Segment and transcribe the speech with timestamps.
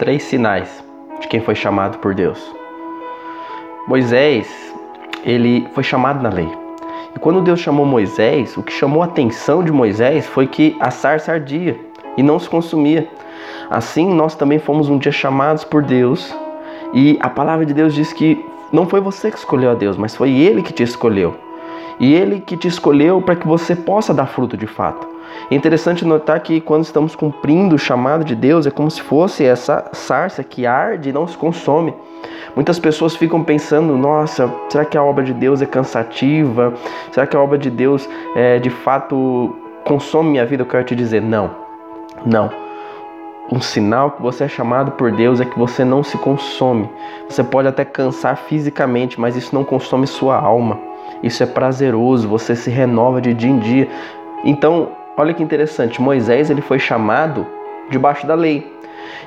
[0.00, 0.82] três sinais
[1.20, 2.40] de quem foi chamado por Deus.
[3.86, 4.48] Moisés,
[5.22, 6.48] ele foi chamado na lei.
[7.14, 10.90] E quando Deus chamou Moisés, o que chamou a atenção de Moisés foi que a
[10.90, 11.78] sarça ardia
[12.16, 13.06] e não se consumia.
[13.68, 16.34] Assim, nós também fomos um dia chamados por Deus,
[16.94, 18.42] e a palavra de Deus diz que
[18.72, 21.36] não foi você que escolheu a Deus, mas foi Ele que te escolheu.
[21.98, 25.06] E Ele que te escolheu para que você possa dar fruto de fato.
[25.50, 29.44] É interessante notar que quando estamos cumprindo o chamado de Deus, é como se fosse
[29.44, 31.94] essa sarça que arde e não se consome.
[32.54, 36.74] Muitas pessoas ficam pensando: nossa, será que a obra de Deus é cansativa?
[37.12, 40.62] Será que a obra de Deus é, de fato consome minha vida?
[40.62, 41.50] Eu quero te dizer: não,
[42.24, 42.50] não.
[43.52, 46.88] Um sinal que você é chamado por Deus é que você não se consome.
[47.28, 50.78] Você pode até cansar fisicamente, mas isso não consome sua alma.
[51.20, 53.88] Isso é prazeroso, você se renova de dia em dia.
[54.44, 57.46] Então, olha que interessante, Moisés ele foi chamado
[57.90, 58.72] debaixo da lei.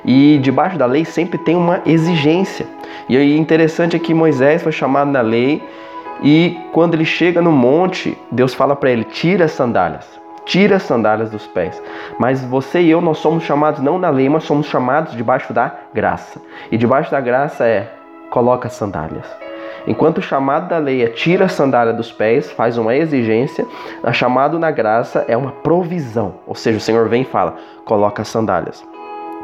[0.04, 2.66] E debaixo da lei sempre tem uma exigência.
[3.08, 5.62] E aí interessante é que Moisés foi chamado na lei
[6.22, 10.04] e quando ele chega no monte, Deus fala para ele: "Tira as sandálias".
[10.44, 11.80] Tira as sandálias dos pés.
[12.18, 15.74] Mas você e eu, nós somos chamados não na lei, mas somos chamados debaixo da
[15.94, 16.38] graça.
[16.70, 17.90] E debaixo da graça é
[18.30, 19.24] coloca as sandálias.
[19.86, 23.66] Enquanto o chamado da lei é tira a sandália dos pés, faz uma exigência,
[24.02, 26.36] a chamado na graça é uma provisão.
[26.46, 28.84] Ou seja, o Senhor vem e fala: coloca as sandálias.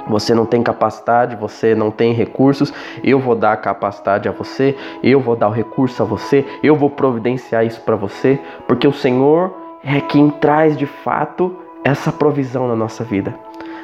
[0.08, 2.72] Você não tem capacidade, você não tem recursos,
[3.04, 6.74] eu vou dar a capacidade a você, eu vou dar o recurso a você, eu
[6.74, 12.66] vou providenciar isso para você, porque o Senhor é quem traz de fato essa provisão
[12.66, 13.34] na nossa vida.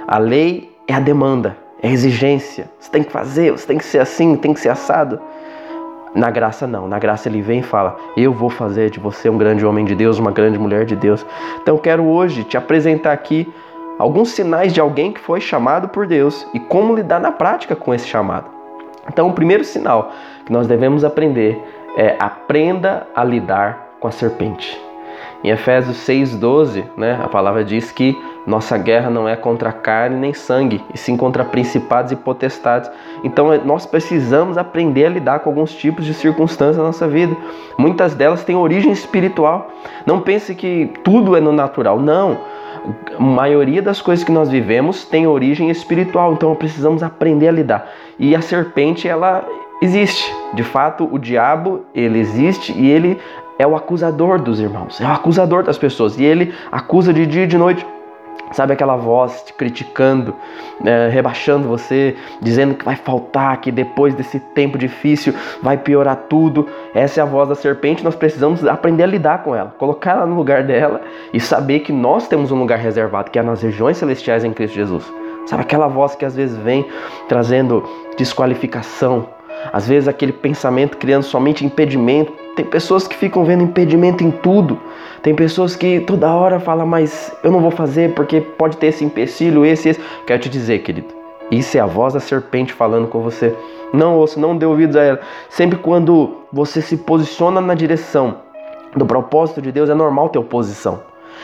[0.06, 2.70] A lei é a demanda, é a exigência.
[2.78, 5.20] Você tem que fazer, você tem que ser assim, tem que ser assado.
[6.16, 9.36] Na graça não, na graça ele vem e fala: "Eu vou fazer de você um
[9.36, 11.24] grande homem de Deus, uma grande mulher de Deus".
[11.62, 13.52] Então quero hoje te apresentar aqui
[13.98, 17.94] alguns sinais de alguém que foi chamado por Deus e como lidar na prática com
[17.94, 18.46] esse chamado.
[19.08, 20.10] Então, o primeiro sinal
[20.44, 21.62] que nós devemos aprender
[21.96, 24.80] é aprenda a lidar com a serpente.
[25.44, 28.16] Em Efésios 6,12, né, a palavra diz que
[28.46, 32.88] nossa guerra não é contra carne nem sangue, e sim contra principados e potestades.
[33.24, 37.36] Então nós precisamos aprender a lidar com alguns tipos de circunstâncias na nossa vida.
[37.76, 39.68] Muitas delas têm origem espiritual.
[40.06, 41.98] Não pense que tudo é no natural.
[41.98, 42.38] Não.
[43.18, 47.90] A maioria das coisas que nós vivemos tem origem espiritual, então precisamos aprender a lidar.
[48.16, 49.44] E a serpente, ela
[49.82, 50.32] existe.
[50.54, 53.18] De fato, o diabo, ele existe e ele
[53.58, 56.16] é o acusador dos irmãos, é o acusador das pessoas.
[56.16, 57.84] E ele acusa de dia e de noite.
[58.52, 60.34] Sabe aquela voz te criticando,
[60.80, 66.68] né, rebaixando você, dizendo que vai faltar, que depois desse tempo difícil vai piorar tudo.
[66.94, 70.26] Essa é a voz da serpente, nós precisamos aprender a lidar com ela, colocar ela
[70.26, 71.00] no lugar dela
[71.32, 74.74] e saber que nós temos um lugar reservado, que é nas regiões celestiais em Cristo
[74.74, 75.12] Jesus.
[75.46, 76.86] Sabe aquela voz que às vezes vem
[77.28, 77.84] trazendo
[78.16, 79.28] desqualificação,
[79.72, 82.45] às vezes aquele pensamento criando somente impedimento.
[82.56, 84.80] Tem pessoas que ficam vendo impedimento em tudo.
[85.22, 89.04] Tem pessoas que toda hora falam, mas eu não vou fazer porque pode ter esse
[89.04, 90.00] empecilho, esse, esse.
[90.26, 91.08] Quero te dizer, querido,
[91.50, 93.54] isso é a voz da serpente falando com você.
[93.92, 95.20] Não ouça, não dê ouvidos a ela.
[95.50, 98.38] Sempre quando você se posiciona na direção
[98.96, 101.02] do propósito de Deus, é normal ter oposição.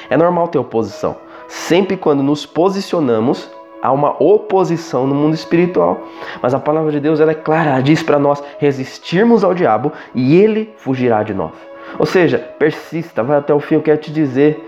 [0.08, 1.16] É normal ter oposição.
[1.46, 3.50] Sempre quando nos posicionamos,
[3.82, 6.00] há uma oposição no mundo espiritual.
[6.40, 9.92] Mas a palavra de Deus ela é clara, ela diz para nós resistirmos ao diabo
[10.14, 11.52] e ele fugirá de nós.
[11.98, 13.74] Ou seja, persista, vai até o fim.
[13.74, 14.64] Eu quero te dizer,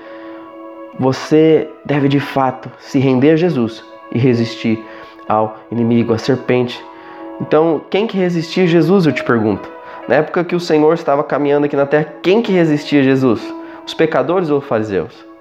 [0.99, 4.85] você deve de fato se render a Jesus e resistir
[5.29, 6.85] ao inimigo, à serpente.
[7.41, 9.73] Então, quem que resistia a Jesus, eu te pergunto?
[10.07, 13.41] Na época que o Senhor estava caminhando aqui na terra, quem que resistia a Jesus?
[13.87, 15.34] Os pecadores ou os fariseus?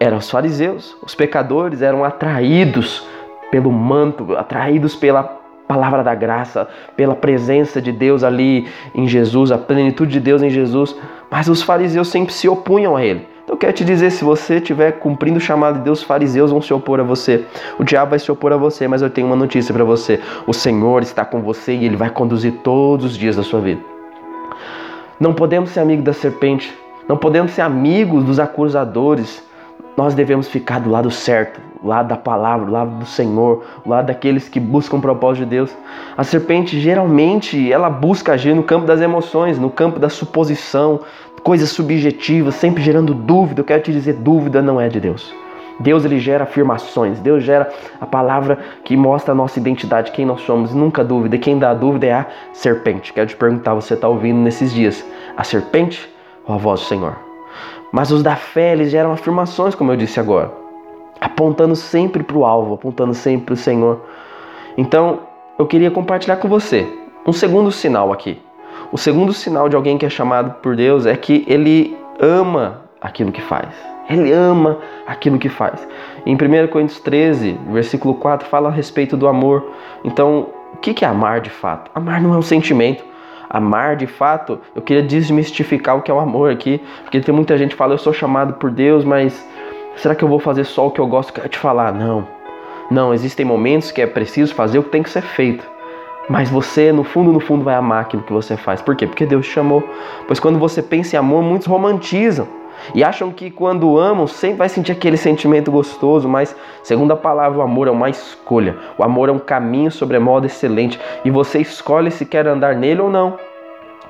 [0.00, 0.96] Eram os fariseus.
[1.02, 3.06] Os pecadores eram atraídos
[3.50, 5.22] pelo manto, atraídos pela
[5.68, 6.66] palavra da graça,
[6.96, 10.96] pela presença de Deus ali em Jesus, a plenitude de Deus em Jesus.
[11.30, 13.28] Mas os fariseus sempre se opunham a ele.
[13.44, 16.50] Então eu quero te dizer, se você estiver cumprindo o chamado de Deus, os fariseus
[16.50, 17.44] vão se opor a você.
[17.78, 20.20] O diabo vai se opor a você, mas eu tenho uma notícia para você.
[20.46, 23.80] O Senhor está com você e ele vai conduzir todos os dias da sua vida.
[25.18, 26.72] Não podemos ser amigos da serpente,
[27.08, 29.42] não podemos ser amigos dos acusadores,
[30.00, 33.90] nós devemos ficar do lado certo, do lado da palavra, do lado do Senhor, do
[33.90, 35.76] lado daqueles que buscam o propósito de Deus.
[36.16, 41.00] A serpente geralmente ela busca agir no campo das emoções, no campo da suposição,
[41.42, 43.60] coisas subjetivas, sempre gerando dúvida.
[43.60, 45.34] Eu quero te dizer, dúvida não é de Deus.
[45.78, 47.70] Deus ele gera afirmações, Deus gera
[48.00, 51.36] a palavra que mostra a nossa identidade, quem nós somos, nunca dúvida.
[51.36, 53.12] Quem dá dúvida é a serpente.
[53.12, 55.04] Quero te perguntar, você está ouvindo nesses dias
[55.36, 56.08] a serpente
[56.46, 57.29] ou a voz do Senhor?
[57.92, 60.52] Mas os da fé, eles geram afirmações, como eu disse agora,
[61.20, 64.00] apontando sempre para o alvo, apontando sempre para o Senhor.
[64.76, 65.20] Então,
[65.58, 66.86] eu queria compartilhar com você
[67.26, 68.40] um segundo sinal aqui.
[68.92, 73.32] O segundo sinal de alguém que é chamado por Deus é que ele ama aquilo
[73.32, 73.68] que faz.
[74.08, 75.86] Ele ama aquilo que faz.
[76.26, 79.70] Em 1 Coríntios 13, versículo 4, fala a respeito do amor.
[80.02, 81.90] Então, o que é amar de fato?
[81.94, 83.04] Amar não é um sentimento.
[83.52, 87.58] Amar de fato, eu queria desmistificar o que é o amor aqui, porque tem muita
[87.58, 89.44] gente que fala, eu sou chamado por Deus, mas
[89.96, 91.32] será que eu vou fazer só o que eu gosto?
[91.32, 92.26] Quero te falar, não.
[92.88, 95.68] Não, existem momentos que é preciso fazer o que tem que ser feito.
[96.28, 98.80] Mas você, no fundo, no fundo, vai amar aquilo que você faz.
[98.80, 99.04] Por quê?
[99.04, 99.82] Porque Deus te chamou.
[100.28, 102.46] Pois quando você pensa em amor, muitos romantizam.
[102.94, 107.58] E acham que quando amam, sempre vai sentir aquele sentimento gostoso, mas, segundo a palavra,
[107.58, 108.76] o amor é uma escolha.
[108.96, 110.98] O amor é um caminho sobremodo excelente.
[111.24, 113.38] E você escolhe se quer andar nele ou não.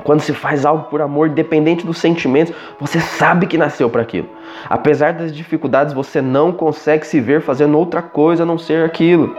[0.05, 4.28] Quando se faz algo por amor, independente dos sentimentos, você sabe que nasceu para aquilo.
[4.69, 9.34] Apesar das dificuldades, você não consegue se ver fazendo outra coisa a não ser aquilo.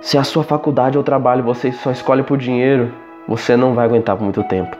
[0.00, 2.92] Se a sua faculdade ou trabalho você só escolhe por dinheiro,
[3.26, 4.76] você não vai aguentar por muito tempo.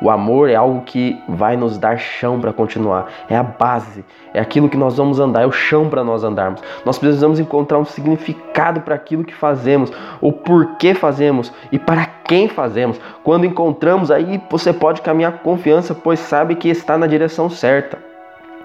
[0.00, 4.40] O amor é algo que vai nos dar chão para continuar, é a base, é
[4.40, 6.62] aquilo que nós vamos andar, é o chão para nós andarmos.
[6.84, 12.48] Nós precisamos encontrar um significado para aquilo que fazemos, o porquê fazemos e para quem
[12.48, 13.00] fazemos.
[13.24, 17.98] Quando encontramos, aí você pode caminhar com confiança, pois sabe que está na direção certa.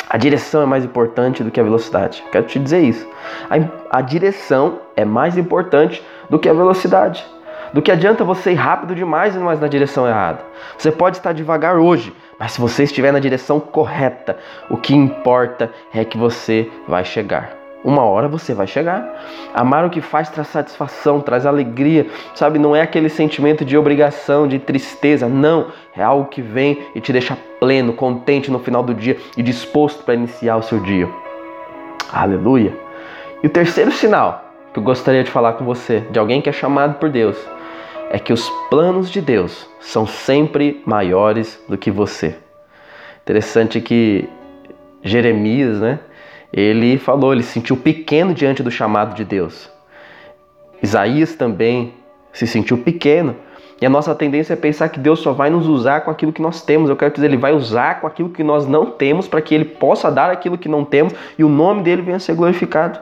[0.09, 2.23] A direção é mais importante do que a velocidade.
[2.31, 3.07] Quero te dizer isso.
[3.49, 7.25] A, a direção é mais importante do que a velocidade.
[7.73, 10.45] Do que adianta você ir rápido demais e não mais na direção errada.
[10.77, 14.37] Você pode estar devagar hoje, mas se você estiver na direção correta,
[14.69, 17.63] o que importa é que você vai chegar.
[17.83, 19.03] Uma hora você vai chegar.
[19.53, 22.57] Amar o que faz traz satisfação, traz alegria, sabe?
[22.57, 25.67] Não é aquele sentimento de obrigação, de tristeza, não.
[25.97, 30.03] É algo que vem e te deixa pleno, contente no final do dia e disposto
[30.03, 31.09] para iniciar o seu dia.
[32.11, 32.77] Aleluia.
[33.41, 36.53] E o terceiro sinal que eu gostaria de falar com você, de alguém que é
[36.53, 37.37] chamado por Deus,
[38.13, 42.35] é que os planos de Deus são sempre maiores do que você.
[43.23, 44.29] Interessante que
[45.01, 45.99] Jeremias, né?
[46.53, 49.67] Ele falou, ele se sentiu pequeno diante do chamado de Deus.
[50.79, 51.95] Isaías também
[52.31, 53.35] se sentiu pequeno.
[53.81, 56.41] E a nossa tendência é pensar que Deus só vai nos usar com aquilo que
[56.41, 56.91] nós temos.
[56.91, 59.65] Eu quero dizer, Ele vai usar com aquilo que nós não temos para que Ele
[59.65, 62.99] possa dar aquilo que não temos e o nome dele venha a ser glorificado.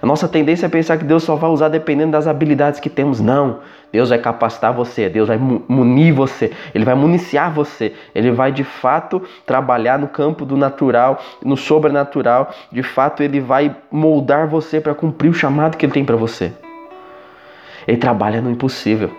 [0.00, 3.20] A nossa tendência é pensar que Deus só vai usar dependendo das habilidades que temos.
[3.20, 3.60] Não.
[3.92, 8.64] Deus vai capacitar você, Deus vai munir você, Ele vai municiar você, Ele vai de
[8.64, 12.50] fato trabalhar no campo do natural, no sobrenatural.
[12.70, 16.52] De fato, Ele vai moldar você para cumprir o chamado que Ele tem para você.
[17.86, 19.10] Ele trabalha no impossível.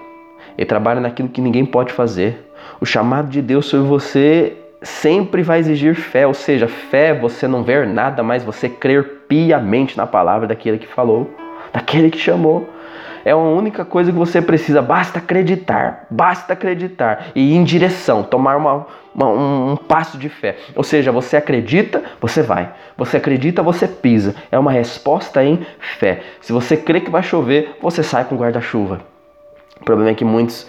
[0.57, 2.51] Ele trabalha naquilo que ninguém pode fazer.
[2.81, 7.63] O chamado de Deus sobre você sempre vai exigir fé, ou seja, fé você não
[7.63, 11.33] ver nada, mas você crer piamente na palavra daquele que falou,
[11.71, 12.69] daquele que chamou.
[13.25, 18.21] É a única coisa que você precisa, basta acreditar, basta acreditar e ir em direção,
[18.21, 18.85] tomar uma,
[19.15, 20.57] uma, um, um passo de fé.
[20.75, 22.74] Ou seja, você acredita, você vai.
[22.97, 24.35] Você acredita, você pisa.
[24.51, 26.21] É uma resposta em fé.
[26.41, 29.00] Se você crê que vai chover, você sai com guarda-chuva.
[29.80, 30.68] O problema é que muitos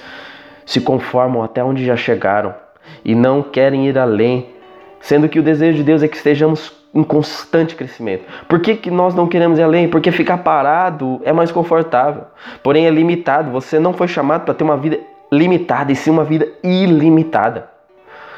[0.65, 2.55] se conformam até onde já chegaram
[3.05, 4.47] e não querem ir além,
[5.01, 8.25] sendo que o desejo de Deus é que estejamos em constante crescimento.
[8.49, 9.89] Por que, que nós não queremos ir além?
[9.89, 12.25] Porque ficar parado é mais confortável,
[12.63, 13.51] porém é limitado.
[13.51, 15.01] Você não foi chamado para ter uma vida
[15.33, 17.69] limitada, e sim uma vida ilimitada.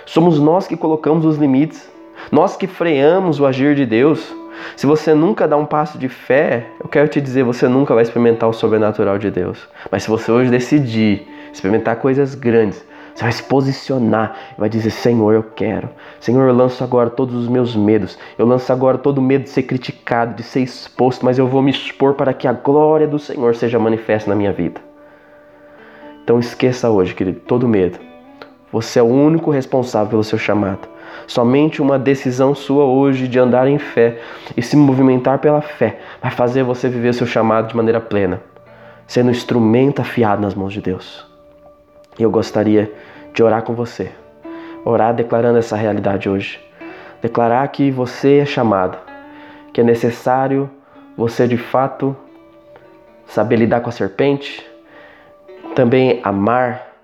[0.07, 1.91] Somos nós que colocamos os limites,
[2.33, 4.35] nós que freamos o agir de Deus.
[4.75, 8.03] Se você nunca dá um passo de fé, eu quero te dizer, você nunca vai
[8.03, 9.69] experimentar o sobrenatural de Deus.
[9.91, 12.83] Mas se você hoje decidir experimentar coisas grandes,
[13.17, 15.89] você vai se posicionar e vai dizer: Senhor, eu quero.
[16.21, 18.19] Senhor, eu lanço agora todos os meus medos.
[18.37, 21.63] Eu lanço agora todo o medo de ser criticado, de ser exposto, mas eu vou
[21.63, 24.83] me expor para que a glória do Senhor seja manifesta na minha vida.
[26.23, 27.99] Então esqueça hoje, querido, todo medo.
[28.71, 30.87] Você é o único responsável pelo seu chamado.
[31.27, 34.21] Somente uma decisão sua hoje de andar em fé
[34.55, 38.43] e se movimentar pela fé vai fazer você viver seu chamado de maneira plena,
[39.07, 41.36] sendo um instrumento afiado nas mãos de Deus.
[42.19, 42.91] Eu gostaria
[43.35, 44.11] de orar com você.
[44.85, 46.59] Orar declarando essa realidade hoje.
[47.21, 48.97] Declarar que você é chamado,
[49.73, 50.71] que é necessário
[51.17, 52.17] você de fato
[53.27, 54.65] saber lidar com a serpente,
[55.75, 56.95] também amar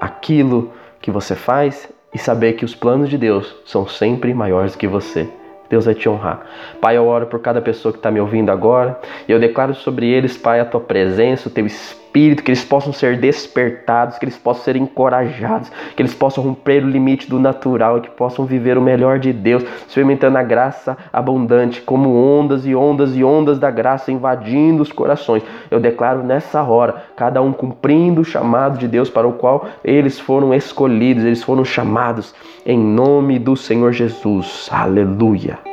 [0.00, 4.86] aquilo que você faz e saber que os planos de Deus são sempre maiores que
[4.86, 5.28] você.
[5.68, 6.46] Deus vai te honrar.
[6.80, 10.06] Pai, eu oro por cada pessoa que está me ouvindo agora e eu declaro sobre
[10.06, 14.24] eles, Pai, a tua presença, o teu Espírito espírito, que eles possam ser despertados, que
[14.26, 18.44] eles possam ser encorajados, que eles possam romper o limite do natural e que possam
[18.44, 23.58] viver o melhor de Deus, experimentando a graça abundante, como ondas e ondas e ondas
[23.58, 25.42] da graça invadindo os corações.
[25.70, 30.20] Eu declaro nessa hora, cada um cumprindo o chamado de Deus para o qual eles
[30.20, 32.34] foram escolhidos, eles foram chamados
[32.66, 34.68] em nome do Senhor Jesus.
[34.70, 35.71] Aleluia.